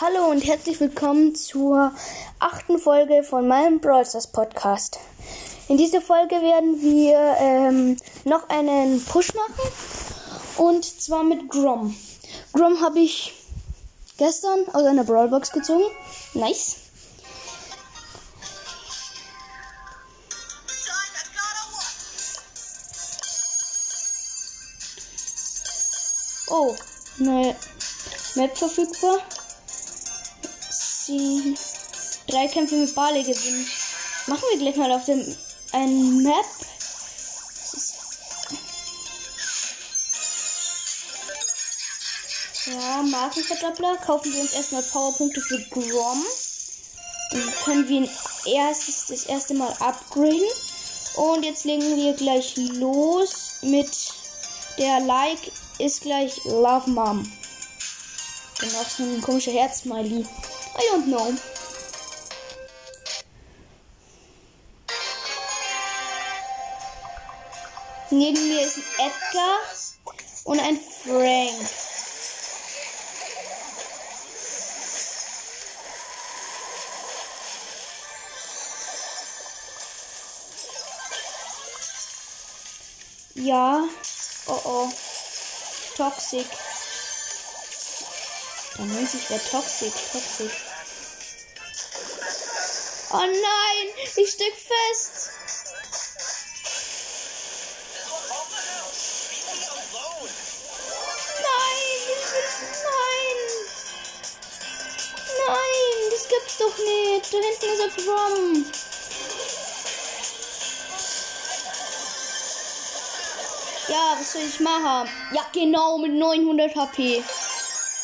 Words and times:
Hallo 0.00 0.30
und 0.30 0.46
herzlich 0.46 0.78
willkommen 0.78 1.34
zur 1.34 1.92
achten 2.38 2.78
Folge 2.78 3.24
von 3.24 3.48
meinem 3.48 3.80
Brawl 3.80 4.06
Stars 4.06 4.28
Podcast. 4.28 5.00
In 5.66 5.76
dieser 5.76 6.00
Folge 6.00 6.36
werden 6.36 6.80
wir 6.80 7.18
ähm, 7.40 7.96
noch 8.24 8.48
einen 8.48 9.04
Push 9.04 9.34
machen 9.34 9.72
und 10.58 10.84
zwar 10.84 11.24
mit 11.24 11.48
Grom. 11.48 11.96
Grom 12.52 12.80
habe 12.80 13.00
ich 13.00 13.34
gestern 14.18 14.68
aus 14.72 14.84
einer 14.84 15.02
Brawlbox 15.02 15.50
gezogen. 15.50 15.82
Nice. 16.34 16.76
Oh, 26.50 26.76
neue 27.18 27.56
Map 28.36 28.56
verfügbar. 28.56 29.18
Sie 31.08 31.54
drei 32.26 32.48
Kämpfe 32.48 32.74
mit 32.74 32.94
Barley 32.94 33.22
gewinnen. 33.22 33.66
Machen 34.26 34.42
wir 34.50 34.58
gleich 34.58 34.76
mal 34.76 34.92
auf 34.92 35.06
dem 35.06 35.24
ein 35.72 36.22
Map. 36.22 36.44
Ja, 42.66 43.02
Markenverdoppler. 43.04 43.96
Kaufen 44.04 44.34
wir 44.34 44.42
uns 44.42 44.52
erstmal 44.52 44.82
Powerpunkte 44.82 45.40
für 45.40 45.58
Grom. 45.70 46.22
Dann 47.30 47.54
können 47.64 47.88
wir 47.88 48.02
ihn 48.02 48.10
erstes, 48.44 49.06
das 49.06 49.24
erste 49.24 49.54
Mal 49.54 49.74
upgraden. 49.80 50.42
Und 51.16 51.42
jetzt 51.42 51.64
legen 51.64 51.96
wir 51.96 52.12
gleich 52.12 52.54
los 52.58 53.52
mit 53.62 54.12
der 54.76 55.00
Like 55.00 55.50
ist 55.78 56.02
gleich 56.02 56.44
Love 56.44 56.90
Mom. 56.90 57.32
Genau, 58.60 58.82
so 58.94 59.04
ein 59.04 59.22
komischer 59.22 59.52
Herz-Smiley. 59.52 60.26
I 60.76 60.80
don't 60.92 61.06
know. 61.06 61.34
Neben 68.10 68.48
mir 68.48 68.62
ist 68.62 68.78
ein 68.78 69.10
Edgar 69.10 69.58
und 70.44 70.60
ein 70.60 70.78
Frank. 70.78 71.68
Ja. 83.34 83.84
Oh 84.46 84.60
oh. 84.64 84.92
Toxic. 85.96 86.46
Dann 88.78 88.88
muss 89.00 89.14
ich 89.14 89.28
wer 89.28 89.44
Toxic. 89.50 89.92
Toxic. 90.12 90.50
Oh 93.10 93.18
nein! 93.18 93.88
Ich 94.16 94.30
steck 94.30 94.54
fest! 94.54 95.32
Nein, 105.46 106.10
das 106.10 106.28
gibt's 106.28 106.58
doch 106.58 106.76
nicht. 106.78 107.32
Da 107.32 107.38
hinten 107.38 107.66
ist 107.72 107.82
ein 107.82 108.04
Drum. 108.04 108.66
Ja, 113.88 114.16
was 114.18 114.32
soll 114.32 114.42
ich 114.42 114.60
machen? 114.60 115.08
Ja, 115.32 115.46
genau, 115.52 115.98
mit 115.98 116.12
900 116.12 116.76
HP. 116.76 117.24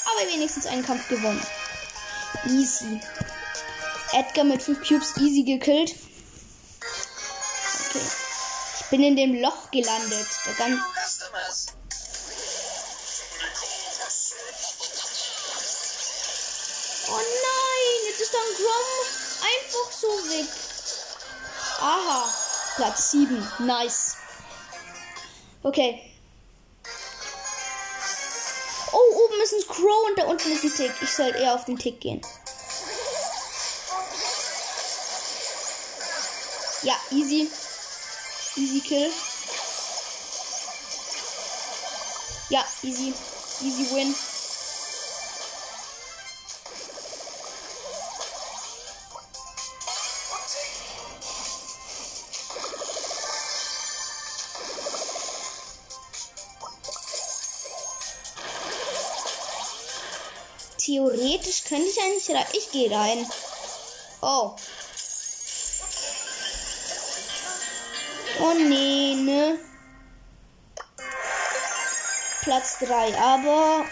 Aber 0.06 0.28
wenigstens 0.33 0.66
einen 0.66 0.84
Kampf 0.84 1.08
gewonnen. 1.08 1.44
Easy. 2.47 3.00
Edgar 4.12 4.44
mit 4.44 4.62
5 4.62 4.86
Cubes 4.86 5.16
easy 5.16 5.42
gekillt. 5.42 5.94
Okay. 7.88 8.05
Ich 8.80 8.86
bin 8.91 9.03
in 9.03 9.16
dem 9.16 9.41
Loch 9.41 9.70
gelandet. 9.70 10.28
Der 10.47 10.54
ganz 10.54 10.81
Oh 17.06 17.16
nein, 17.16 18.09
jetzt 18.09 18.20
ist 18.20 18.32
dann 18.32 18.41
Grom 18.56 18.87
einfach 19.43 19.93
so 19.93 20.09
weg. 20.31 20.48
Aha, 21.81 22.32
Platz 22.76 23.10
7. 23.10 23.48
Nice. 23.59 24.16
Okay. 25.62 26.13
Ist 29.44 29.53
ein 29.53 29.69
Crow 29.69 30.09
und 30.09 30.19
da 30.19 30.25
unten 30.25 30.53
ist 30.53 30.65
ein 30.65 30.75
Tick. 30.75 30.93
Ich 31.03 31.10
soll 31.10 31.34
eher 31.34 31.55
auf 31.55 31.66
den 31.66 31.78
Tick 31.78 32.00
gehen. 32.00 32.21
Ja, 36.82 36.94
easy. 37.10 37.50
Easy 38.56 38.81
Kill. 38.81 39.10
Ja, 42.49 42.65
easy. 42.82 43.12
Easy 43.62 43.94
win. 43.94 44.15
Theoretisch 60.84 61.65
könnte 61.65 61.87
ich 61.89 62.00
eigentlich 62.00 62.31
rein. 62.31 62.47
Ich 62.53 62.71
gehe 62.71 62.91
rein. 62.91 63.27
Oh. 64.21 64.55
Oh 68.41 68.53
nee, 68.55 69.15
ne? 69.15 69.59
Platz 72.43 72.78
3. 72.81 73.19
Aber 73.19 73.87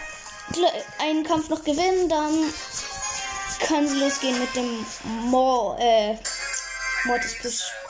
einen 0.99 1.23
Kampf 1.23 1.49
noch 1.49 1.63
gewinnen, 1.63 2.09
dann 2.09 2.53
kann 3.65 3.85
es 3.85 3.93
losgehen 3.93 4.39
mit 4.39 4.55
dem 4.55 4.85
Mo 5.03 5.75
äh, 5.79 6.15
Mortis 7.05 7.35
Push. 7.41 7.82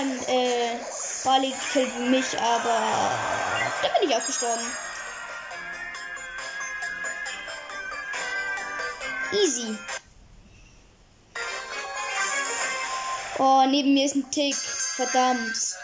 Herrn, 0.00 0.18
äh, 0.28 0.78
Bali 1.24 1.52
killt 1.72 1.94
mich, 1.98 2.38
aber 2.38 3.10
da 3.82 3.88
bin 3.98 4.08
ich 4.08 4.16
auch 4.16 4.24
gestorben. 4.24 4.64
Easy. 9.32 9.76
Oh, 13.38 13.64
neben 13.68 13.92
mir 13.92 14.06
ist 14.06 14.16
ein 14.16 14.30
Tick. 14.30 14.56
Verdammt. 14.56 15.76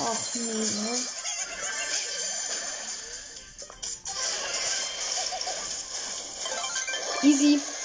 Ach 0.00 0.34
nee, 0.34 0.42
ne? 0.42 0.98
Easy. 7.22 7.77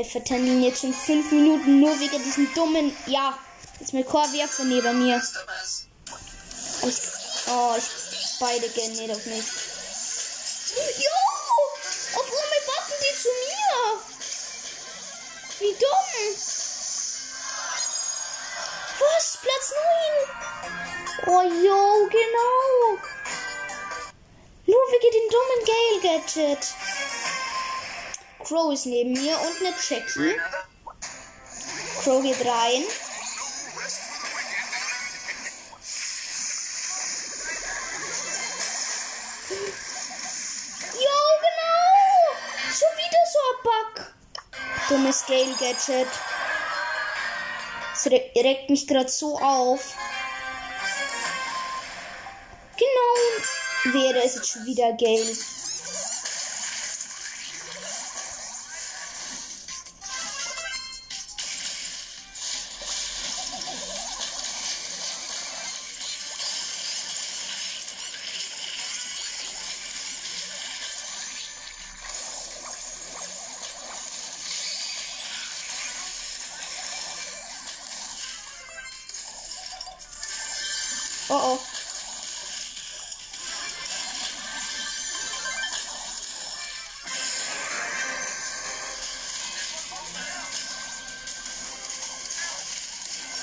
Wir 0.00 0.04
verteidigen 0.06 0.62
jetzt 0.62 0.80
schon 0.80 0.94
fünf 0.94 1.30
Minuten 1.30 1.80
nur 1.80 1.98
wegen 2.00 2.22
diesem 2.24 2.48
dummen. 2.54 2.96
Ja, 3.06 3.38
jetzt 3.78 3.92
mit 3.92 4.06
Chorwerfer 4.06 4.64
neben 4.64 5.04
mir. 5.04 5.20
Ich, 6.82 6.96
oh, 7.48 7.74
ich, 7.76 7.84
beide 8.40 8.68
gehen 8.70 8.92
nicht 8.92 9.10
auf 9.10 9.26
mich. 9.26 9.44
Ist 28.72 28.86
neben 28.86 29.12
mir 29.12 29.36
und 29.40 29.56
eine 29.66 29.74
Jackie. 29.88 30.40
Crow 32.02 32.22
geht 32.22 32.46
rein. 32.46 32.84
Jo, 40.94 41.18
genau. 41.40 42.36
Schon 42.70 42.94
wieder 42.96 43.22
so 43.32 43.40
ein 43.42 43.58
Bug. 43.64 44.14
Dummes 44.88 45.26
Gale 45.26 45.54
Gadget. 45.58 46.08
Das 47.92 48.06
regt 48.06 48.70
mich 48.70 48.86
gerade 48.86 49.10
so 49.10 49.36
auf. 49.36 49.96
Genau. 52.76 53.94
Wäre 53.98 54.22
es 54.24 54.36
jetzt 54.36 54.48
schon 54.48 54.64
wieder 54.64 54.92
Gale. 54.92 55.59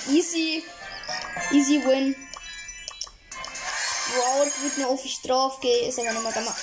Easy. 0.10 0.64
Easy 1.52 1.84
win. 1.86 2.16
Sprout 4.08 4.52
wird 4.62 4.78
nur 4.78 4.90
auf 4.90 5.04
ich 5.06 5.22
drauf 5.22 5.60
gehe, 5.60 5.88
ist 5.88 6.00
aber 6.00 6.14
nochmal 6.14 6.34
gemacht. 6.34 6.62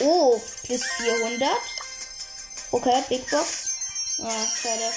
Oh, 0.00 0.40
plus 0.64 0.82
400. 0.98 1.48
Okay, 2.70 3.02
Big 3.08 3.28
Box. 3.30 3.70
Ah, 4.22 4.46
schade. 4.62 4.92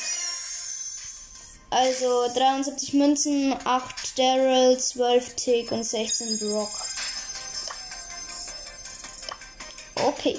Also 1.70 2.28
73 2.34 2.94
Münzen, 2.94 3.58
8 3.64 4.20
Daryl, 4.20 4.78
12 4.78 5.36
Tick 5.36 5.72
und 5.72 5.84
16 5.84 6.40
Brock. 6.40 6.70
Okay. 9.96 10.38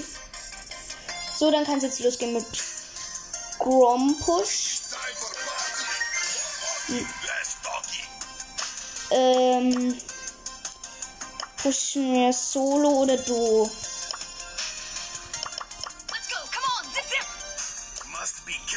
So, 1.39 1.51
dann 1.51 1.65
kann 1.65 1.79
es 1.79 1.85
jetzt 1.85 2.01
losgehen 2.01 2.35
mit 2.35 2.47
Grom 3.59 4.17
Push. 4.21 4.83
Hm. 6.89 7.09
Ähm, 9.15 9.95
pushen 11.63 12.15
wir 12.15 12.33
Solo 12.33 13.03
oder 13.03 13.17
Duo? 13.19 13.71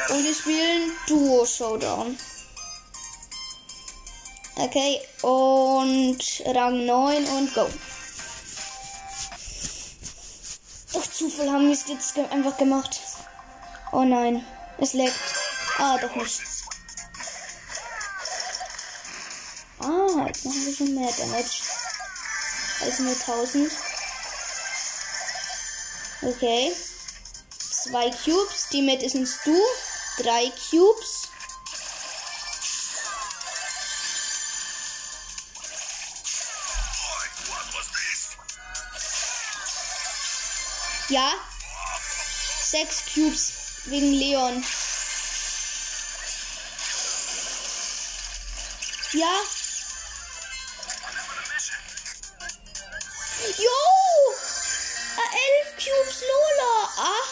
Und 0.09 0.23
wir 0.23 0.35
spielen 0.35 0.91
Duo 1.07 1.45
Showdown. 1.45 2.17
Okay, 4.57 5.01
und 5.21 6.17
Rang 6.53 6.85
9 6.85 7.25
und 7.25 7.53
go. 7.53 7.67
Durch 10.93 11.11
Zufall 11.11 11.51
haben 11.51 11.67
wir 11.67 11.73
es 11.73 11.87
jetzt 11.87 12.17
einfach 12.17 12.57
gemacht. 12.57 12.99
Oh 13.91 14.03
nein, 14.03 14.45
es 14.77 14.93
leckt. 14.93 15.13
Ah, 15.77 15.97
doch 15.97 16.15
nicht. 16.15 16.41
Ah, 19.85 20.25
jetzt 20.25 20.43
machen 20.45 20.65
wir 20.65 20.75
schon 20.75 20.95
mehr 20.95 21.11
Damage. 21.11 21.61
Also 22.81 23.03
nur 23.03 23.13
1000. 23.13 23.71
Okay. 26.23 26.75
Zwei 27.59 28.09
Cubes. 28.09 28.69
Die 28.71 28.81
mit 28.81 29.03
ist 29.03 29.13
ein 29.13 29.27
Stu. 29.27 29.55
Drei 30.17 30.51
Cubes. 30.71 31.27
Ja. 41.09 41.31
Sechs 42.63 43.03
Cubes 43.13 43.53
wegen 43.85 44.13
Leon. 44.13 44.65
Ja. 49.11 49.41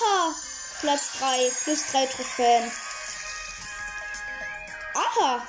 Aha. 0.04 0.36
Platz 0.82 1.12
3. 1.20 1.52
Plus 1.64 1.86
3 1.92 2.06
Trophäen. 2.08 2.72
Aha. 4.94 5.48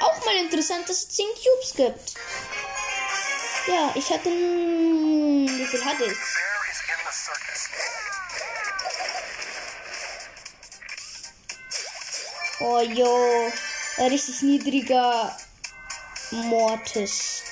Auch 0.00 0.24
mal 0.24 0.36
interessant, 0.36 0.88
dass 0.88 0.98
es 0.98 1.08
10 1.08 1.26
Cubes 1.26 1.74
gibt. 1.74 2.14
Ja, 3.66 3.90
ich 3.94 4.08
hatte. 4.10 4.30
Wie 4.30 5.66
viel 5.66 5.84
hatte 5.84 6.04
ich? 6.04 6.18
Oh 12.60 12.80
jo, 12.80 13.52
richtig 13.98 14.42
niedriger 14.42 15.36
Mortis. 16.30 17.42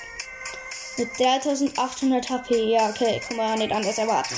Mit 0.96 1.19
3800 1.19 2.31
HP. 2.31 2.72
Ja, 2.72 2.88
okay, 2.88 3.20
kann 3.26 3.37
man 3.37 3.50
ja 3.50 3.56
nicht 3.56 3.72
anders 3.72 3.98
erwarten. 3.98 4.37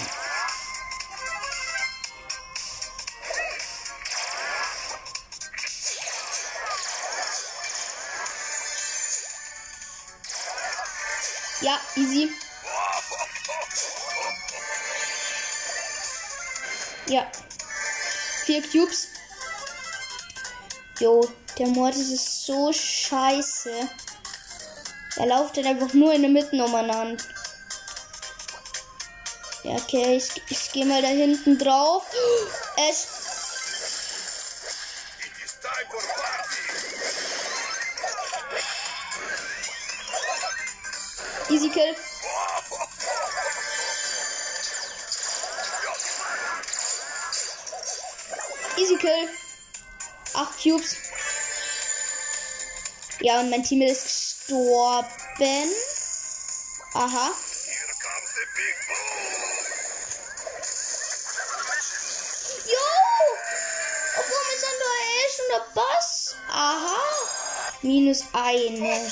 Der 21.88 21.96
Mortis 21.96 22.11
ist 22.12 22.46
so 22.46 22.73
scheiße. 22.73 23.73
Er 25.17 25.26
läuft 25.26 25.56
dann 25.56 25.67
einfach 25.67 25.93
nur 25.94 26.12
in 26.12 26.23
der 26.23 26.31
Mitte 26.31 26.62
umeinander. 26.62 27.23
Ja, 29.64 29.73
okay, 29.73 30.17
ich, 30.17 30.43
ich 30.49 30.73
gehe 30.73 30.87
mal 30.87 31.02
da 31.02 31.08
hinten 31.08 31.58
drauf. 31.58 32.05
Es. 32.90 33.08
Easy 41.51 41.70
Kill. 41.70 41.96
Easy 48.77 48.96
Kill. 48.96 49.29
8 50.34 50.63
Cubes. 50.63 51.07
Ja, 53.20 53.41
und 53.41 53.51
mein 53.51 53.65
Team 53.65 53.82
ist 53.82 54.05
gestorben. 54.05 55.70
Aha. 56.94 57.31
Jo! 62.67 62.87
Obwohl 64.19 64.43
mit 64.51 64.60
Sandra 64.60 64.93
er 65.15 65.29
schon 65.34 65.48
der 65.51 65.65
Boss. 65.75 66.34
Aha. 66.48 66.98
Minus 67.82 68.25
eine. 68.32 69.10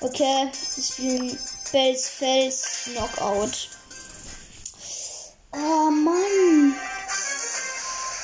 Okay, 0.00 0.50
ich 0.76 0.96
bin 0.96 1.38
Bells 1.72 2.08
Fels 2.08 2.62
Knockout. 2.84 3.70
Oh 5.52 5.90
Mann. 5.90 6.74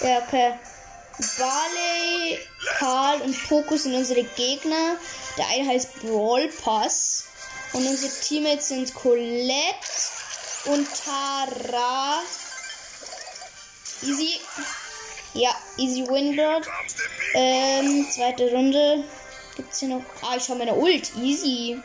Ja, 0.00 0.18
okay. 0.18 0.58
Barley, 1.38 2.38
Karl 2.80 3.20
und 3.20 3.36
Poco 3.46 3.76
sind 3.76 3.94
unsere 3.94 4.24
Gegner. 4.24 4.96
Der 5.36 5.46
eine 5.48 5.68
heißt 5.68 6.00
Brawl 6.00 6.48
Pass. 6.48 7.26
Und 7.74 7.86
unsere 7.86 8.10
Teammates 8.22 8.68
sind 8.68 8.94
Colette 8.94 9.76
und 10.64 10.88
Tara. 11.04 12.22
Easy. 14.02 14.40
Ja, 15.34 15.54
easy 15.76 16.08
win 16.08 16.34
dort. 16.34 16.66
Ähm, 17.34 18.08
zweite 18.10 18.50
Runde. 18.50 19.04
Gibt's 19.56 19.80
hier 19.80 19.88
noch. 19.88 20.02
Ah, 20.22 20.36
ich 20.38 20.44
schau 20.44 20.54
meine 20.54 20.74
Ult. 20.74 21.14
Easy. 21.16 21.78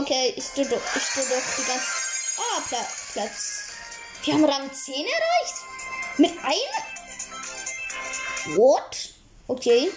Okay, 0.00 0.32
ich 0.34 0.44
stehe 0.44 0.66
doch, 0.66 0.80
ich 0.96 1.02
stehe 1.02 1.26
doch 1.26 1.42
die 1.58 1.64
ganze. 1.64 1.86
Ah, 2.38 2.60
Pla 2.66 2.86
Platz. 3.12 3.64
Wir 4.22 4.32
haben 4.32 4.46
Rang 4.46 4.72
10 4.72 4.94
erreicht? 4.94 5.54
Mit 6.16 6.32
einem? 6.42 6.72
What? 8.56 9.10
Okay. 9.46 9.90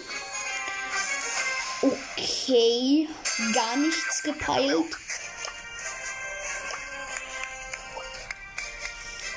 Okay. 1.80 3.08
gar 3.54 3.76
nichts 3.76 4.22
gepeilt. 4.22 4.84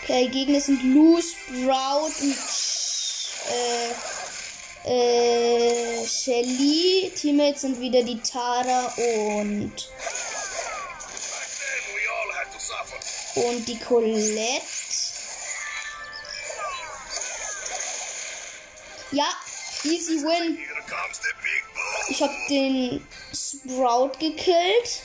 Okay, 0.03 0.27
Gegner 0.27 0.59
sind 0.59 0.83
Lou, 0.83 1.21
Sprout 1.21 2.12
und 2.19 2.38
äh, 3.53 3.93
äh, 4.83 6.05
Shelly. 6.05 7.13
Teammates 7.15 7.62
sind 7.62 7.79
wieder 7.79 8.03
die 8.03 8.19
Tara 8.21 8.93
und 8.97 9.74
und 13.46 13.67
die 13.67 13.79
Colette. 13.79 14.62
Ja, 19.12 19.27
easy 19.84 20.22
win. 20.24 20.58
Ich 22.10 22.22
habe 22.22 22.34
den 22.50 23.08
Sprout 23.34 24.12
gekillt. 24.20 25.01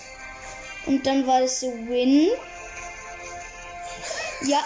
Und 0.87 1.07
dann 1.07 1.27
war 1.27 1.43
es 1.43 1.63
Win. 1.63 2.31
Ja. 4.43 4.65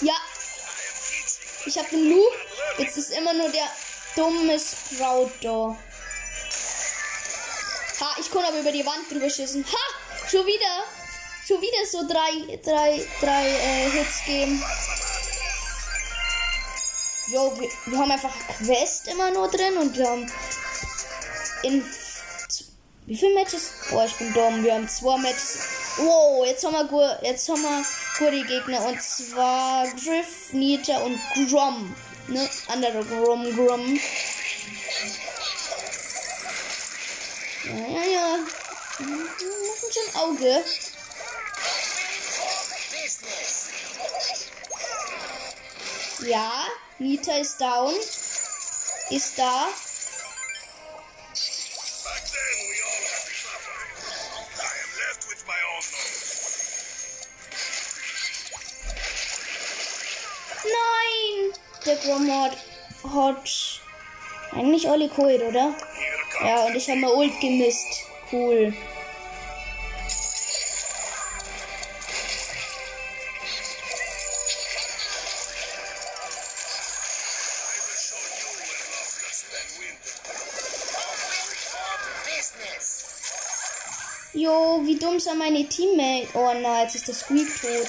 Ja. 0.00 0.14
Ich 1.64 1.76
habe 1.76 1.88
den 1.90 2.10
Lu. 2.10 2.22
Jetzt 2.78 2.96
ist 2.96 3.10
immer 3.10 3.32
nur 3.32 3.48
der 3.48 3.68
dumme 4.16 4.58
Sprout 4.58 5.30
da. 5.42 5.76
Ha, 8.00 8.16
ich 8.18 8.30
konnte 8.30 8.48
aber 8.48 8.58
über 8.58 8.72
die 8.72 8.84
Wand 8.84 9.10
drüber 9.10 9.30
schießen. 9.30 9.64
Ha! 9.64 10.28
Schon 10.28 10.46
wieder. 10.46 10.84
Schon 11.46 11.60
wieder 11.60 11.86
so 11.90 12.06
drei, 12.06 12.58
drei, 12.64 13.06
drei 13.20 13.48
äh, 13.48 13.90
Hits 13.90 14.24
geben. 14.26 14.62
Jo, 17.28 17.52
wir, 17.58 17.68
wir 17.86 17.98
haben 17.98 18.10
einfach 18.10 18.34
Quest 18.58 19.08
immer 19.08 19.30
nur 19.30 19.48
drin 19.48 19.76
und 19.76 19.96
wir 19.96 20.08
haben 20.08 20.32
in 21.62 21.84
wie 23.06 23.16
viele 23.16 23.34
Matches? 23.34 23.70
Boah, 23.88 24.04
ich 24.04 24.14
bin 24.14 24.32
dumm. 24.32 24.64
Wir 24.64 24.74
haben 24.74 24.88
zwei 24.88 25.16
Matches. 25.18 25.60
Wow, 25.98 26.44
jetzt 26.44 26.64
haben 26.64 26.72
wir 26.72 26.84
gut, 26.86 27.22
jetzt 27.22 27.48
haben 27.48 27.62
wir 27.62 27.84
gute 28.18 28.44
Gegner 28.44 28.84
und 28.84 29.00
zwar 29.00 29.86
Griff, 29.86 30.52
Nita 30.52 30.98
und 30.98 31.16
Grom. 31.48 31.94
Ne, 32.28 32.50
andere 32.66 33.04
Grom, 33.04 33.44
Grom. 33.54 34.00
Ja, 37.64 37.88
ja, 37.88 38.04
ja. 38.04 38.38
Machen 38.98 39.92
schon 39.92 40.20
Auge. 40.20 40.64
Ja, 46.26 46.66
Nita 46.98 47.32
ist 47.38 47.60
down. 47.60 47.94
Ist 49.10 49.38
da. 49.38 49.68
Der 61.86 61.94
Grom 61.98 62.28
hat, 62.28 62.56
eigentlich 64.50 64.88
Oli 64.88 65.08
Coid, 65.08 65.40
oder? 65.40 65.72
Ja, 66.44 66.64
und 66.64 66.74
ich 66.74 66.90
habe 66.90 66.98
mal 66.98 67.12
Ult 67.12 67.40
gemisst. 67.40 67.86
Cool. 68.32 68.74
Jo, 84.32 84.80
wie 84.84 84.98
dumm 84.98 85.20
sind 85.20 85.38
meine 85.38 85.68
Teammates? 85.68 86.34
Oh 86.34 86.52
nein, 86.52 86.82
jetzt 86.82 86.96
ist 86.96 87.06
der 87.06 87.14
Squeak 87.14 87.48
tot. 87.60 87.88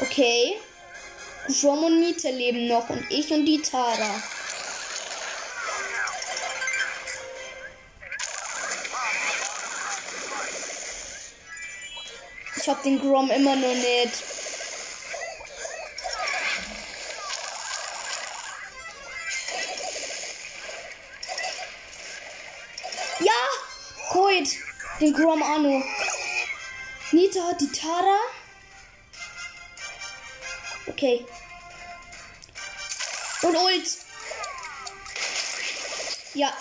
Okay. 0.00 0.58
Rom 1.48 1.84
und 1.84 2.00
Nita 2.00 2.28
leben 2.28 2.66
noch 2.66 2.88
und 2.90 3.08
ich 3.08 3.30
und 3.30 3.46
die 3.46 3.62
Tara. 3.62 4.22
Ich 12.56 12.68
hab 12.68 12.82
den 12.82 12.98
Grom 12.98 13.30
immer 13.30 13.54
noch 13.54 13.74
nicht. 13.74 14.24
Ja! 23.20 23.32
Coid! 24.10 24.48
Den 25.00 25.12
Grom 25.12 25.42
Anu. 25.44 25.80
Nita 27.12 27.40
hat 27.44 27.60
die 27.60 27.70
Tara. 27.70 28.35
Okay. 30.96 31.26
Und 33.42 33.54
Ult. 33.54 33.86
Ja. 36.32 36.56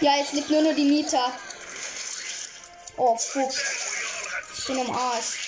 Ja, 0.00 0.16
jetzt 0.16 0.32
lebt 0.32 0.50
nur 0.50 0.62
noch 0.62 0.74
die 0.74 0.82
Nita. 0.82 1.32
Oh, 2.96 3.16
fuck. 3.16 3.52
Ich 4.58 4.66
bin 4.66 4.80
am 4.80 4.90
Arsch. 4.90 5.43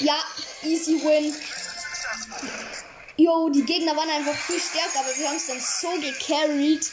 Ja, 0.00 0.16
easy 0.62 1.00
win. 1.02 1.34
Jo, 3.16 3.48
die 3.50 3.64
Gegner 3.64 3.96
waren 3.96 4.10
einfach 4.10 4.34
viel 4.34 4.60
stärker, 4.60 5.00
aber 5.00 5.16
wir 5.16 5.28
haben 5.28 5.36
es 5.36 5.46
dann 5.46 5.60
so 5.60 5.90
gecarried. 6.00 6.90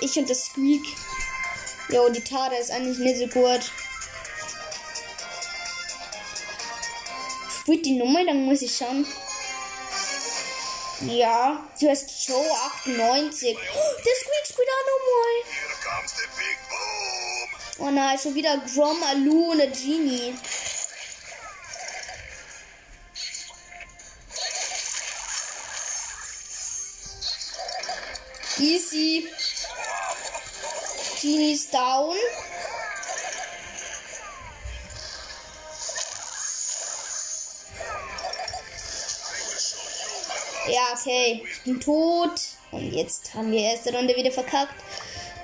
Ich 0.00 0.18
und 0.18 0.28
das 0.28 0.46
Squeak. 0.46 0.82
Jo, 1.88 2.08
die 2.08 2.22
Tade 2.22 2.56
ist 2.56 2.70
eigentlich 2.70 2.98
nicht 2.98 3.18
so 3.18 3.26
gut. 3.28 3.70
Spielt 7.60 7.86
die 7.86 7.98
Nummer, 7.98 8.24
dann 8.24 8.44
muss 8.44 8.62
ich 8.62 8.76
schauen. 8.76 9.06
Ja, 11.02 11.62
du 11.78 11.88
hast 11.88 12.26
Joe 12.26 12.50
98. 12.84 13.56
Oh, 13.56 13.94
der 14.04 14.14
Squeak 14.14 14.46
spielt 14.46 14.68
auch 14.68 14.86
nochmal. 14.92 15.34
Oh 17.78 17.90
nein, 17.90 18.18
schon 18.18 18.34
wieder 18.34 18.56
Grom, 18.58 19.02
Alu 19.02 19.52
und 19.52 19.58
der 19.58 19.66
Genie. 19.68 20.34
Easy. 28.58 29.28
Genie 31.20 31.52
ist 31.52 31.74
down. 31.74 32.16
Ja, 40.68 40.82
okay. 40.94 41.44
Ich 41.50 41.62
bin 41.62 41.80
tot. 41.80 42.40
Und 42.70 42.92
jetzt 42.92 43.34
haben 43.34 43.52
wir 43.52 43.60
erste 43.60 43.92
Runde 43.94 44.16
wieder 44.16 44.32
verkackt. 44.32 44.74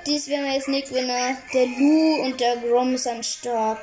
Dies 0.07 0.29
wären 0.29 0.51
jetzt 0.51 0.69
nicht 0.69 0.89
Gewinner. 0.89 1.37
Der 1.53 1.67
Lu 1.67 2.23
und 2.23 2.41
der 2.41 2.57
Grom 2.57 2.97
sind 2.97 3.25
stark. 3.27 3.79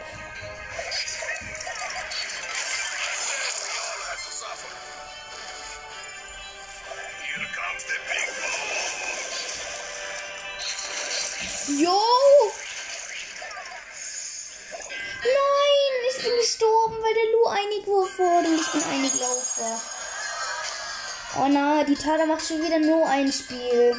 Tara 22.09 22.25
macht 22.25 22.43
schon 22.43 22.59
wieder 22.63 22.79
nur 22.79 23.05
ein 23.07 23.31
Spiel. 23.31 23.95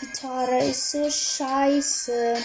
Die 0.00 0.10
Tara 0.18 0.60
ist 0.60 0.92
so 0.92 1.10
scheiße. 1.10 2.42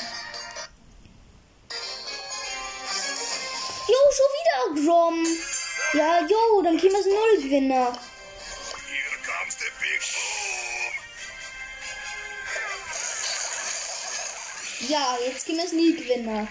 Jo, 3.87 3.99
schon 4.11 4.31
wieder 4.35 4.83
Grom. 4.83 5.25
Ja, 5.93 6.19
jo, 6.27 6.61
dann 6.63 6.77
kriegen 6.77 6.91
wir 6.91 6.99
es 6.99 7.05
Null 7.05 7.43
Gewinner. 7.43 7.97
Ja, 14.89 15.17
jetzt 15.25 15.45
können 15.45 15.59
wir 15.59 15.65
es 15.65 15.71
nie 15.71 15.95
gewinnen. 15.95 16.45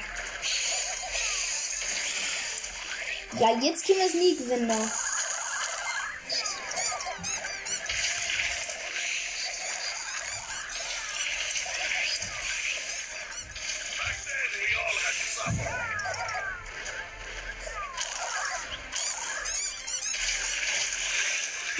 Ja, 3.39 3.51
jetzt 3.61 3.87
können 3.87 3.99
wir 3.99 4.07
es 4.07 4.15
nie 4.15 4.37
gewinnen. 4.37 4.91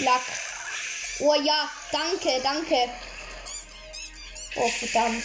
Lack. 0.05 0.23
Oh 1.21 1.35
ja, 1.35 1.71
danke, 1.91 2.41
danke. 2.43 2.91
Oh, 4.57 4.69
verdammt. 4.69 5.25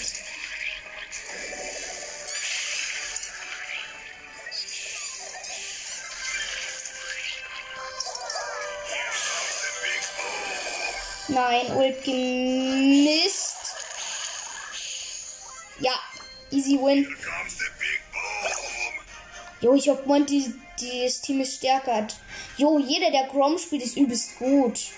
Nein, 11.28 11.72
Ult 11.76 12.04
gemisst. 12.04 13.58
Ja, 15.80 15.92
easy 16.52 16.78
win. 16.80 17.08
Jo, 19.62 19.74
ich 19.74 19.90
hab 19.90 20.06
die, 20.26 20.54
das 21.04 21.22
Team 21.22 21.42
ist 21.42 21.58
stärker. 21.58 22.08
Jo, 22.60 22.78
jeder, 22.78 23.10
der 23.10 23.28
Grom 23.28 23.58
spielt, 23.58 23.84
ist 23.84 23.96
übelst 23.96 24.38
gut. 24.38 24.92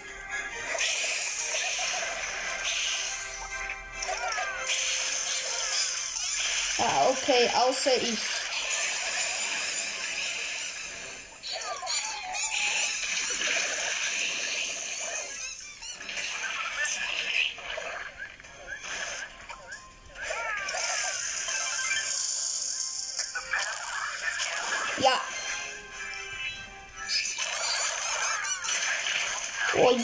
Ah, 6.80 7.10
okay, 7.12 7.48
außer 7.54 7.96
ich. 7.98 8.18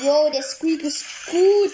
Yo, 0.04 0.30
der 0.30 0.44
Squeak 0.44 0.82
ist 0.82 1.06
gut. 1.26 1.74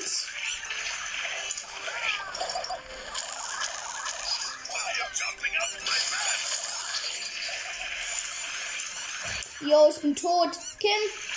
Yo, 9.62 9.90
ich 9.90 10.02
bin 10.02 10.16
tot. 10.16 10.52
Kim, 10.80 10.90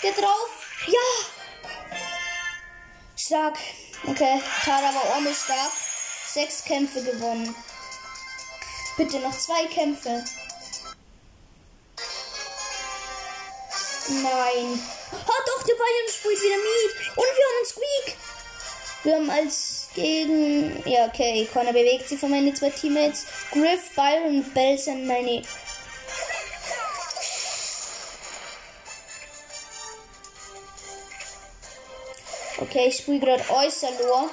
geh 0.02 0.12
drauf. 0.12 0.50
Ja. 0.86 1.26
Stark. 3.16 3.56
Okay, 4.06 4.42
Tara 4.64 4.94
war 4.94 5.10
ordentlich 5.14 5.36
stark. 5.36 5.72
Sechs 6.32 6.64
Kämpfe 6.64 7.02
gewonnen. 7.02 7.54
Bitte 8.96 9.20
noch 9.20 9.36
zwei 9.38 9.66
Kämpfe. 9.66 10.24
Nein. 14.08 14.95
Ah, 15.26 15.42
doch, 15.46 15.62
der 15.64 15.74
Bayern 15.74 16.08
spielt 16.08 16.42
wieder 16.42 16.56
mit. 16.56 17.16
Und 17.16 17.24
wir 17.24 17.44
haben 17.44 17.56
einen 17.56 17.66
Squeak. 17.66 18.16
Wir 19.04 19.14
haben 19.14 19.30
als 19.30 19.88
gegen. 19.94 20.82
Ja, 20.88 21.06
okay. 21.06 21.48
Connor 21.52 21.72
bewegt 21.72 22.08
sich 22.08 22.18
von 22.18 22.30
meinen 22.30 22.54
zwei 22.54 22.70
Teammates. 22.70 23.26
Griff, 23.52 23.94
Byron 23.94 24.44
Bell 24.52 24.78
sind 24.78 25.06
meine. 25.06 25.42
Okay, 32.58 32.86
ich 32.88 32.96
spiele 32.96 33.20
gerade 33.20 33.44
Äußerlohr. 33.50 34.30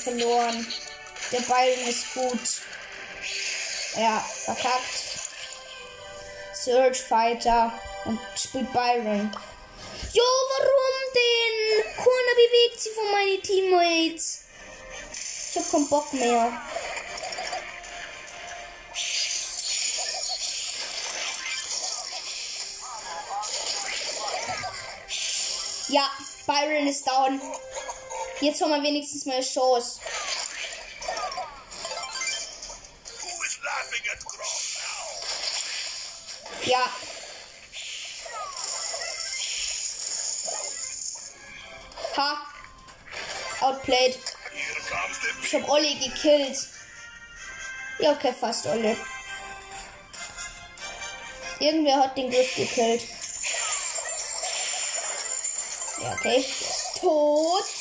Verloren. 0.00 0.66
Der 1.32 1.40
Byron 1.40 1.88
ist 1.88 2.14
gut. 2.14 2.40
Ja, 3.96 4.18
verkackt. 4.18 5.04
Surge 6.54 6.98
Fighter 6.98 7.72
und 8.04 8.18
spielt 8.36 8.72
Byron. 8.72 9.30
Jo, 10.12 10.22
warum 10.22 11.14
denn? 11.14 11.96
Corner 11.96 12.34
bewegt 12.34 12.80
sich 12.80 12.92
von 12.92 13.12
meinen 13.12 13.42
Teammates. 13.42 14.40
Ich 15.50 15.56
hab 15.56 15.70
keinen 15.70 15.88
Bock 15.88 16.12
mehr. 16.12 16.52
Ja, 25.88 26.08
Byron 26.46 26.86
ist 26.86 27.06
down. 27.06 27.40
Jetzt 28.40 28.62
haben 28.62 28.70
wir 28.70 28.82
wenigstens 28.82 29.26
mal 29.26 29.34
eine 29.34 29.44
Chance. 29.44 30.00
Ja. 36.64 36.90
Ha. 42.16 42.46
Outplayed. 43.60 44.18
Ich 45.42 45.54
hab 45.54 45.68
Olli 45.68 45.94
gekillt. 45.96 46.68
Ja, 47.98 48.12
okay, 48.12 48.34
fast 48.38 48.66
Olli. 48.66 48.96
Irgendwer 51.58 51.96
hat 51.98 52.16
den 52.16 52.30
Griff 52.30 52.54
gekillt. 52.54 53.02
Ja, 56.02 56.12
okay. 56.14 56.44
Tot. 57.00 57.79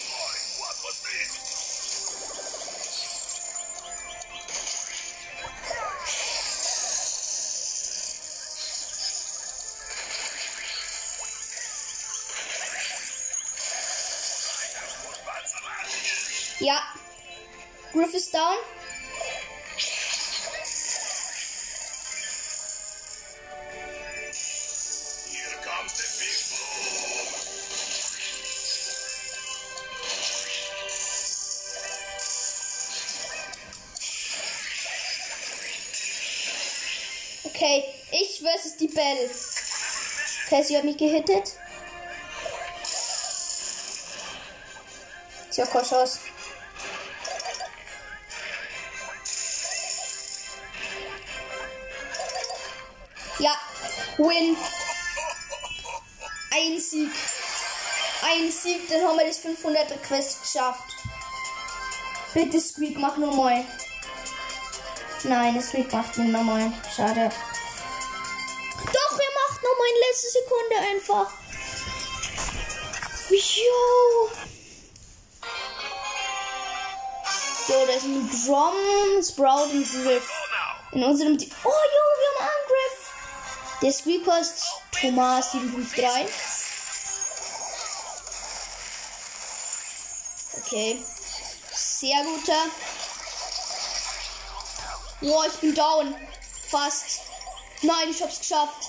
Okay, 37.62 37.84
ich 38.13 38.39
versus 38.39 38.78
die 38.78 38.88
Belle. 38.88 39.30
Okay, 40.45 40.63
sie 40.63 40.78
hat 40.78 40.86
mich 40.86 40.95
gehittet. 40.95 41.58
Sie 45.50 45.62
hat 45.62 45.69
keine 45.69 45.86
Chance. 45.86 46.19
Ja, 53.39 53.58
win. 54.19 54.56
Ein 56.52 56.80
Sieg. 56.80 57.12
Ein 58.22 58.52
Sieg, 58.54 58.88
dann 58.88 59.02
haben 59.02 59.17
wir 59.17 59.28
das 59.28 59.43
500er 59.43 59.98
Quest 60.08 60.43
geschafft. 60.43 60.95
Bitte 62.34 62.62
Squeak, 62.62 62.98
mach 62.98 63.17
nur 63.17 63.36
mal. 63.36 63.65
Nein, 65.24 65.62
Squeak 65.62 65.91
macht 65.91 66.17
nicht 66.17 66.32
nochmal. 66.32 66.72
Schade. 66.95 67.30
Einfach. 71.10 71.32
Jo. 73.30 74.30
Jo, 77.67 77.86
da 77.86 77.93
ist 77.93 78.04
ein 78.04 78.30
Grom, 78.45 79.24
Sprout 79.24 79.72
und 79.72 79.91
Griff. 79.91 80.30
In 80.91 81.04
unserem 81.04 81.38
Team. 81.38 81.52
Oh, 81.63 81.67
jo, 81.67 81.74
wir 82.19 82.39
haben 82.39 82.52
Angriff. 82.62 83.12
Der 83.82 83.91
Squeak 83.91 84.26
kostet 84.26 84.63
Thomas 84.91 85.52
753. 85.52 86.28
Okay. 90.58 91.04
Sehr 91.74 92.24
guter. 92.24 92.65
Boah, 95.22 95.45
ich 95.45 95.60
bin 95.60 95.76
down. 95.76 96.15
Fast. 96.69 97.22
Nein, 97.82 98.10
ich 98.10 98.22
hab's 98.22 98.39
geschafft. 98.39 98.88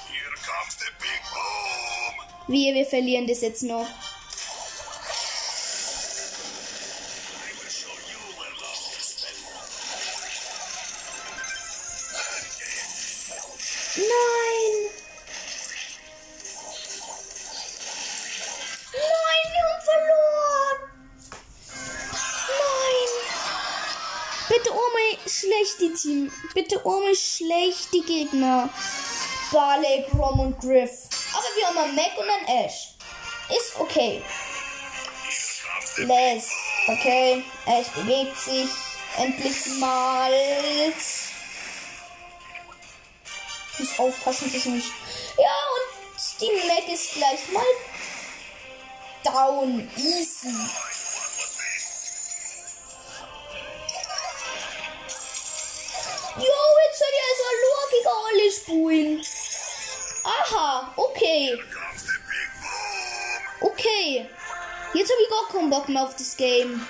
Wir, 2.51 2.73
wir 2.73 2.85
verlieren 2.85 3.25
das 3.27 3.39
jetzt 3.39 3.63
noch. 3.63 3.87
Nein! 13.95 14.73
Nein, 18.91 19.45
wir 19.53 19.63
haben 19.63 19.81
verloren! 19.85 20.79
Nein! 22.59 23.09
Bitte 24.49 24.71
ohne 24.73 25.07
schlechte 25.25 25.93
Team. 25.93 26.31
Bitte 26.53 26.85
ohne 26.85 27.15
schlechte 27.15 28.01
Gegner. 28.01 28.69
Barley, 29.53 30.05
Grom 30.11 30.41
und 30.41 30.59
Griff. 30.59 31.10
Aber 31.33 31.47
wir 31.55 31.67
haben 31.67 31.77
einen 31.77 31.95
Mac 31.95 32.17
und 32.17 32.29
einen 32.29 32.65
Ash. 32.65 32.89
Ist 33.49 33.79
okay. 33.79 34.23
Les. 35.97 36.49
Okay. 36.87 37.43
Ash 37.65 37.87
bewegt 37.89 38.37
sich. 38.37 38.69
Endlich 39.17 39.65
mal. 39.79 40.31
Ich 43.73 43.79
muss 43.79 43.99
aufpassen, 43.99 44.51
dass 44.51 44.55
ich 44.55 44.65
nicht. 44.65 44.91
Ja, 45.37 45.55
und 45.75 46.41
die 46.41 46.67
Mac 46.67 46.87
ist 46.87 47.13
gleich 47.13 47.47
mal 47.51 47.63
down. 49.23 49.89
Easy. 49.97 50.47
Jo, 56.37 56.59
jetzt 56.85 56.99
soll 56.99 57.13
ja 57.13 57.29
so 57.37 57.47
Logik 57.61 58.05
alle 58.25 58.51
spulen. 58.51 59.25
Aha, 60.23 60.93
okay. 60.95 61.57
Okay. 63.61 64.29
Jetzt 64.93 65.11
habe 65.11 65.21
ich 65.23 65.29
gar 65.29 65.47
keinen 65.49 65.69
Bock 65.69 65.87
mehr 65.89 66.03
auf 66.03 66.15
das 66.15 66.35
Game. 66.35 66.85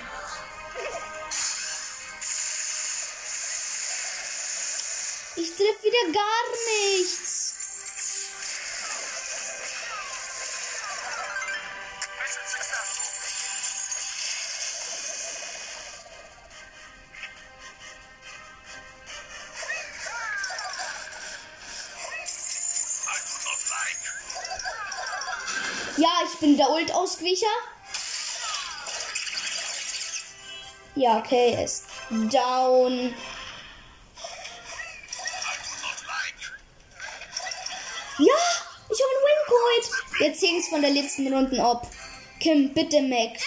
Ich 5.36 5.50
treffe 5.56 5.82
wieder 5.82 6.12
gar 6.12 6.42
nichts. 6.66 7.21
Bin 26.42 26.56
der 26.56 26.68
Ult 26.70 26.92
ausgewicher. 26.92 27.46
Ja, 30.96 31.18
okay, 31.18 31.52
er 31.52 31.64
ist 31.64 31.84
down. 32.10 33.14
Ja, 38.18 38.34
ich 38.90 39.00
habe 39.00 39.12
einen 39.14 39.24
Wincoid. 39.28 39.86
Jetzt 40.20 40.42
hängt's 40.42 40.68
von 40.68 40.82
der 40.82 40.90
letzten 40.90 41.32
Runden 41.32 41.60
ab. 41.60 41.86
Kim, 42.40 42.74
bitte 42.74 43.00
Mac. 43.02 43.38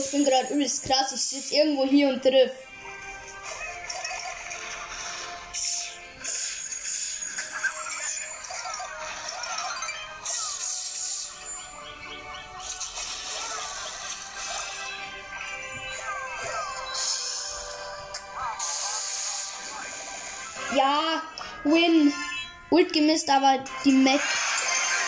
Ich 0.00 0.10
bin 0.10 0.24
gerade 0.24 0.52
übelst 0.52 0.84
krass. 0.84 1.12
Ich 1.14 1.22
sitze 1.22 1.54
irgendwo 1.54 1.84
hier 1.84 2.08
und 2.08 2.22
triff. 2.22 2.52
Ja, 20.74 21.22
win. 21.64 22.12
Ult 22.70 22.92
gemisst, 22.92 23.28
aber 23.28 23.64
die 23.84 23.92
Mac 23.92 24.20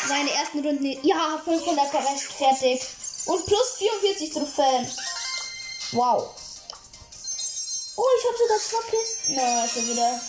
seine 0.09 0.31
ersten 0.33 0.59
Runden. 0.67 0.99
Ja, 1.03 1.41
500 1.45 1.93
Karest 1.93 2.33
fertig. 2.33 3.02
Und 3.27 3.47
plus 3.47 3.75
44 3.79 4.31
Trophäen. 4.33 4.89
Wow. 5.93 6.31
Oh, 7.97 8.05
ich 8.19 8.27
habe 8.27 8.39
sogar 8.39 8.59
zwei 8.59 8.91
Kisten. 8.91 9.35
Na, 9.35 9.69
schon 9.69 9.89
wieder. 9.89 10.21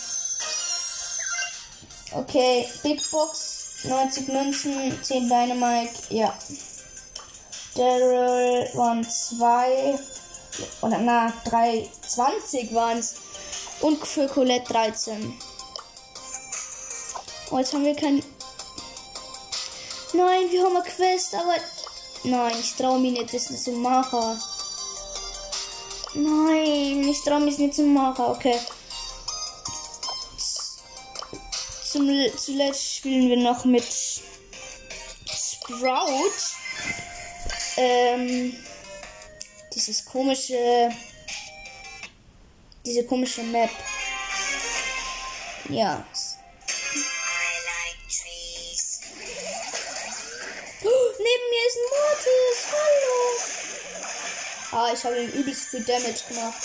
Okay, 2.12 2.68
Big 2.82 3.10
Box, 3.10 3.84
90 3.84 4.28
Münzen, 4.28 5.02
10 5.02 5.28
Dynamite, 5.28 5.94
ja. 6.10 6.32
Daryl 7.74 8.70
waren 8.74 9.04
zwei, 9.10 9.98
oder 10.80 10.98
na, 10.98 11.32
3, 11.44 11.90
20 12.06 12.72
waren 12.72 12.98
es. 12.98 13.16
Und 13.80 14.06
für 14.06 14.28
Colette 14.28 14.72
13. 14.72 15.40
Oh, 17.50 17.58
jetzt 17.58 17.72
haben 17.72 17.84
wir 17.84 17.96
kein. 17.96 18.24
Nein, 20.12 20.50
wir 20.50 20.64
haben 20.64 20.76
eine 20.76 20.84
Quest, 20.84 21.34
aber. 21.34 21.56
Nein, 22.24 22.56
ich 22.58 22.74
traue 22.74 22.98
mich 22.98 23.12
nicht, 23.12 23.34
das 23.34 23.62
zu 23.62 23.72
machen. 23.72 24.40
Nein, 26.14 27.06
ich 27.08 27.22
traue 27.22 27.40
mich 27.40 27.58
nicht 27.58 27.74
zu 27.74 27.82
machen, 27.82 28.24
okay. 28.24 28.58
Zum, 31.84 32.08
zuletzt 32.36 32.96
spielen 32.96 33.28
wir 33.28 33.36
noch 33.36 33.64
mit 33.64 33.84
Sprout. 35.26 36.32
Ähm, 37.76 38.56
dieses 39.74 40.04
komische 40.04 40.90
Diese 42.86 43.04
komische 43.06 43.42
Map. 43.42 43.70
Ja. 45.70 46.04
Ist 51.74 51.80
ein 51.80 51.82
Mortis. 51.90 52.60
Hallo. 54.72 54.86
Ah, 54.86 54.92
ich 54.92 55.04
habe 55.04 55.22
ihm 55.22 55.30
übelst 55.30 55.68
viel 55.68 55.82
Damage 55.82 56.22
gemacht. 56.28 56.62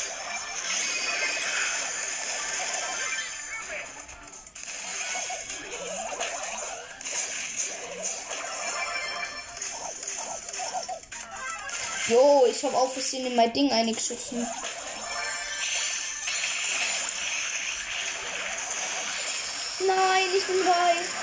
Jo, 12.08 12.48
ich 12.50 12.64
habe 12.64 12.76
auf 12.76 12.94
Versehen 12.94 13.28
in 13.28 13.36
mein 13.36 13.54
Ding 13.54 13.72
eingeschossen. 13.72 14.48
Nein, 19.80 20.30
ich 20.36 20.46
bin 20.46 20.68
rein. 20.68 21.19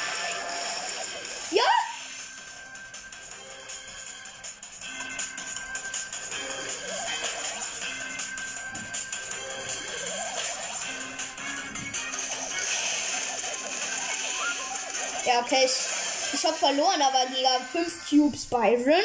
Okay, 15.40 15.64
ich, 15.64 16.34
ich 16.34 16.44
habe 16.44 16.56
verloren, 16.56 17.02
aber 17.02 17.26
gegen 17.26 17.86
5 17.86 18.08
Cubes 18.08 18.46
Byron 18.46 19.02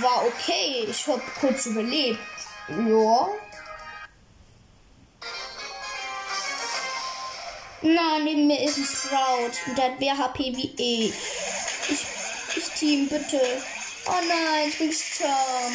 war 0.00 0.26
okay. 0.26 0.86
Ich 0.88 1.06
habe 1.06 1.22
kurz 1.40 1.66
überlebt. 1.66 2.18
Ja. 2.68 3.28
Na, 7.82 8.18
neben 8.20 8.46
mir 8.46 8.62
ist 8.62 8.78
ein 8.78 8.84
Sprout 8.84 9.52
und 9.66 9.76
der 9.76 9.84
hat 9.86 10.00
mehr 10.00 10.16
HP 10.16 10.56
wie 10.56 10.74
ich. 10.76 11.14
Ich, 11.88 12.06
ich 12.56 12.68
Team, 12.78 13.08
bitte. 13.08 13.40
Oh 14.06 14.12
nein, 14.28 14.68
ich 14.68 14.78
bin 14.78 14.90
gestorben. 14.90 15.32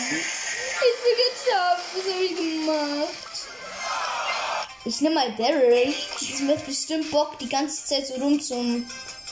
Ich 0.09 0.97
bin 1.03 1.15
gestorben. 1.33 1.81
Was 1.95 2.13
habe 2.13 2.23
ich 2.23 2.35
gemacht? 2.35 3.27
Ich 4.85 5.01
nehme 5.01 5.15
mal 5.15 5.31
Daryl. 5.33 5.93
Das 6.13 6.39
macht 6.39 6.65
bestimmt 6.65 7.11
Bock, 7.11 7.37
die 7.39 7.49
ganze 7.49 7.85
Zeit 7.85 8.07
so 8.07 8.13
rum 8.15 8.39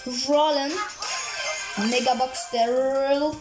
Rollen. 0.05 0.71
Megabox 1.89 2.51
Daryl. 2.51 3.31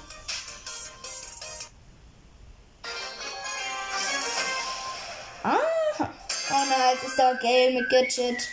Aha. 5.42 5.60
Oh 6.00 6.64
nein, 6.68 6.94
jetzt 6.94 7.04
ist 7.04 7.18
da 7.18 7.34
Gale 7.34 7.72
mit 7.72 7.90
Gadget. 7.90 8.48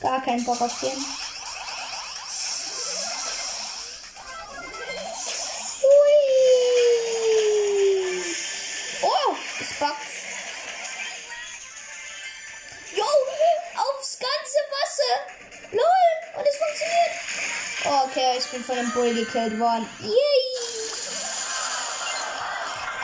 Gar 0.00 0.20
keinen 0.22 0.44
Bock 0.44 0.60
auf 0.60 0.80
den. 0.80 1.21
Von 18.72 18.78
einem 18.78 18.92
Bull 18.92 19.14
gekillt 19.14 19.58
worden. 19.58 19.86
Yay. 20.00 20.12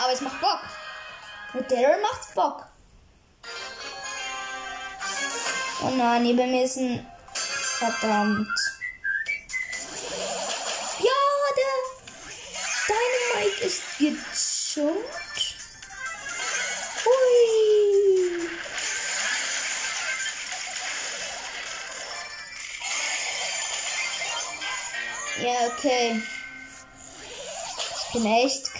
Aber 0.02 0.12
es 0.12 0.20
macht 0.22 0.40
Bock. 0.40 0.61
Mit 1.52 1.70
Daryl 1.70 2.00
macht's 2.00 2.33
Bock. 2.35 2.66
Oh 5.83 5.90
nein, 5.90 6.22
neben 6.22 6.50
mir 6.50 6.64
ist 6.64 6.78
ein. 6.78 7.07
Verdammt. 7.35 8.48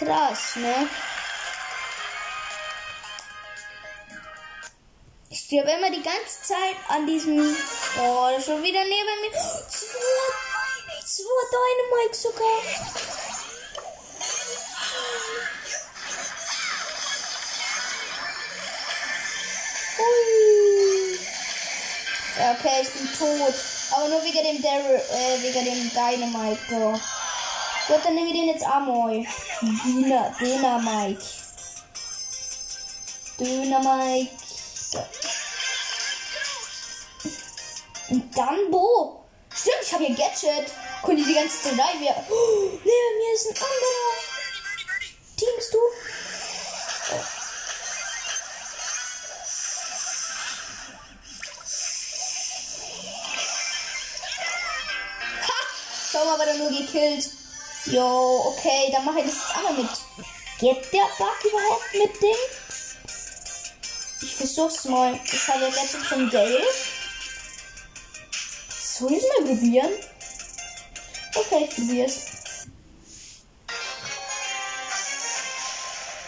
Krass, 0.09 0.55
ne? 0.55 0.89
Ich 5.29 5.39
stirbe 5.41 5.69
immer 5.71 5.91
die 5.91 6.01
ganze 6.01 6.41
Zeit 6.41 6.77
an 6.87 7.05
diesem. 7.05 7.37
Oh, 7.37 8.27
das 8.31 8.39
ist 8.39 8.45
schon 8.47 8.63
wieder 8.63 8.83
neben 8.83 9.21
mir. 9.21 9.31
Zwei, 9.69 9.99
zwei 11.05 11.43
Dynamite 11.53 12.17
sogar. 12.17 12.59
Ui. 19.99 21.19
Okay, 22.51 22.81
ich 22.81 22.89
bin 22.93 23.13
tot. 23.13 23.53
Aber 23.91 24.07
nur 24.07 24.23
wegen 24.23 24.43
dem 24.43 24.61
Daryl, 24.61 24.95
äh, 24.95 25.41
wegen 25.43 25.65
dem 25.65 25.91
Dynamite. 25.91 26.99
Gut, 27.87 28.05
dann 28.05 28.15
nehmen 28.15 28.27
wir 28.27 28.33
den 28.33 28.49
jetzt 28.49 28.65
Amoy. 28.65 29.27
Dina, 29.61 30.33
Dynamite. 30.39 31.21
Dynamite. 33.37 34.31
Und 38.09 38.37
dann 38.37 38.71
Bo. 38.71 39.25
Stimmt, 39.53 39.75
ich 39.81 39.93
habe 39.93 40.05
hier 40.05 40.15
Gadget. 40.15 40.71
Konnte 41.01 41.23
die 41.25 41.33
ganze 41.33 41.61
Zeit 41.61 41.73
rein. 41.73 41.99
Wir. 41.99 42.15
Oh, 42.29 42.69
neben 42.71 43.17
mir 43.17 43.33
ist 43.33 43.47
ein 43.47 43.55
anderer. 43.55 44.15
Teamst 45.35 45.73
du? 45.73 45.77
Oh. 47.11 47.15
Ha! 55.47 55.53
Schau 56.11 56.25
mal, 56.25 56.41
aber 56.41 56.53
nur 56.53 56.69
gekillt. 56.69 57.38
Jo, 57.91 58.53
okay, 58.53 58.91
dann 58.91 59.03
mache 59.03 59.19
ich 59.19 59.25
das 59.25 59.35
jetzt 59.35 59.63
mal 59.63 59.73
mit. 59.73 59.89
Geht 60.59 60.93
der 60.93 61.07
Bug 61.17 61.43
überhaupt 61.43 61.93
mit 61.93 62.21
Ding? 62.21 62.35
Ich 64.21 64.35
versuch's 64.35 64.85
mal. 64.85 65.19
Ich 65.25 65.47
habe 65.47 65.63
ja 65.63 65.69
Gadget 65.69 66.05
von 66.05 66.29
Gale. 66.29 66.61
Soll 68.69 69.13
ich 69.13 69.23
mal 69.23 69.47
probieren? 69.47 69.91
Okay, 71.33 71.67
ich 71.67 71.75
probier's. 71.75 72.15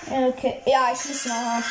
Okay, 0.10 0.62
ja, 0.65 0.91
ich 0.93 1.10
muss 1.10 1.26
nachher. 1.26 1.63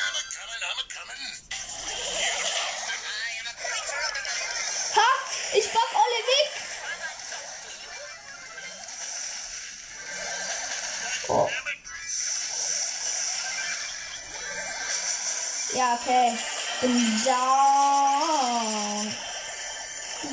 Okay. 16.00 16.32
Bin 16.80 16.96
down. 17.24 19.06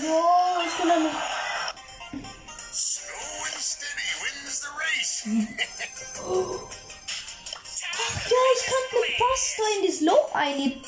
Jo, 0.01 0.23
ich 0.65 0.73
bin 0.77 0.89
dann. 0.89 1.05
Slow 2.71 3.45
and 3.45 3.61
steady 3.61 4.09
wins 4.21 4.61
the 4.61 4.69
race. 4.77 5.23
Ach 7.99 8.29
ja, 8.29 8.41
ich 8.55 8.63
kann 8.65 8.85
mit 9.01 9.13
Buster 9.17 9.67
in 9.77 9.87
das 9.87 9.99
Loch 10.01 10.33
ein 10.33 10.83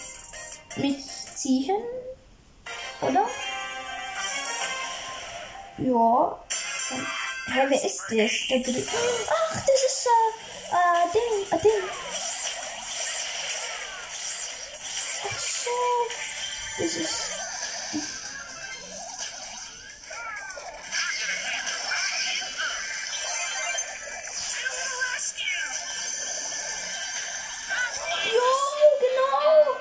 mich 0.78 1.04
ziehen. 1.36 1.84
Oder? 3.02 3.30
Ja. 5.78 6.40
Hä, 7.52 7.66
wer 7.68 7.84
ist 7.84 8.04
das? 8.10 8.32
Ach, 9.30 9.56
das 9.56 9.82
ist 9.88 10.08
äh, 10.08 10.76
äh, 10.76 11.04
Ding, 11.14 11.36
äh, 11.52 11.62
Ding. 11.64 12.19
Das 16.80 16.96
ist. 16.96 17.32
Jo, 28.34 28.50
genau. 29.00 29.78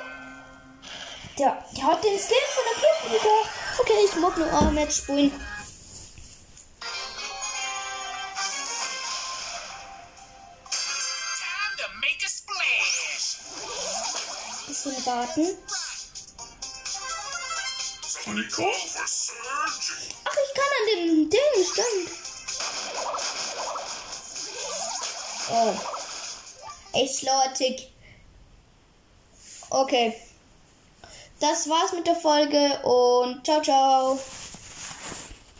Der, 1.38 1.64
der 1.76 1.84
hat 1.84 2.02
den 2.02 2.18
Skin 2.18 2.46
von 2.52 2.64
der 2.64 2.74
Clubliga. 2.80 3.36
Okay, 3.78 4.04
ich 4.04 4.16
mag 4.16 4.36
nur 4.36 4.52
Match 4.72 4.96
spielen. 4.96 5.30
Time 5.30 5.40
to 11.76 11.84
make 12.00 12.24
a 12.24 12.28
splash. 12.28 13.36
bisschen 14.66 15.06
warten. 15.06 15.56
Ach, 20.24 20.36
ich 20.44 20.54
kann 20.54 20.72
an 20.78 20.86
dem 20.94 21.30
Ding, 21.30 21.64
stimmt. 21.64 22.10
Oh. 25.50 25.74
Slower 27.06 27.54
Tick. 27.54 27.88
Okay. 29.70 30.14
Das 31.40 31.68
war's 31.68 31.92
mit 31.92 32.06
der 32.06 32.16
Folge 32.16 32.80
und 32.82 33.44
ciao, 33.44 33.62
ciao. 33.62 34.18